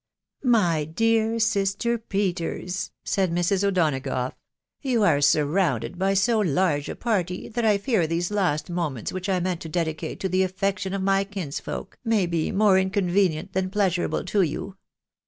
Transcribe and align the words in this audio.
"My 0.61 0.83
dear 0.83 1.37
sister 1.37 1.99
Peters!" 1.99 2.89
said 3.13 3.29
Mrs. 3.29 3.63
O'Donagough,? 3.63 4.33
yon 4.81 5.03
are 5.03 5.21
surrounded 5.21 5.99
by 5.99 6.15
so 6.15 6.39
large 6.39 6.89
a 6.89 6.95
party, 6.95 7.47
that 7.49 7.63
I 7.65 7.77
fear 7.77 8.07
these 8.07 8.31
las! 8.31 8.67
moments 8.67 9.11
which 9.13 9.29
I 9.29 9.39
meant 9.39 9.61
to 9.61 9.69
dedicate 9.69 10.19
to 10.21 10.27
the 10.27 10.41
affection 10.41 10.93
oFmy 10.93 11.29
kinsfolk, 11.29 11.99
may 12.03 12.25
be 12.25 12.51
more 12.51 12.79
inconvenient 12.79 13.53
than 13.53 13.69
pleasurable 13.69 14.23
to 14.25 14.41
you. 14.41 14.75